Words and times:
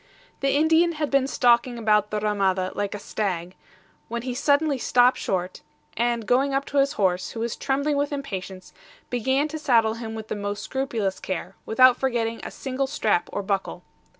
The 0.39 0.55
Indian 0.55 0.93
had 0.93 1.11
been 1.11 1.27
stalking 1.27 1.77
about 1.77 2.09
the 2.09 2.19
RAMADA 2.19 2.71
like 2.73 2.95
a 2.95 2.97
stag, 2.97 3.53
when 4.07 4.23
he 4.23 4.33
suddenly 4.33 4.79
stopped 4.79 5.19
short, 5.19 5.61
and 5.95 6.25
going 6.25 6.55
up 6.55 6.65
to 6.73 6.77
his 6.79 6.93
horse, 6.93 7.29
who 7.33 7.39
was 7.39 7.55
trembling 7.55 7.97
with 7.97 8.11
impatience, 8.11 8.73
began 9.11 9.47
to 9.49 9.59
saddle 9.59 9.93
him 9.93 10.15
with 10.15 10.27
the 10.27 10.35
most 10.35 10.63
scrupulous 10.63 11.19
care, 11.19 11.53
without 11.67 11.97
forgetting 11.97 12.41
a 12.43 12.49
single 12.49 12.87
strap 12.87 13.29
or 13.31 13.43
buckle. 13.43 13.83